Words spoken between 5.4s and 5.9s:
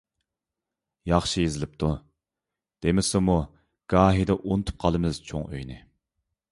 ئۆينى.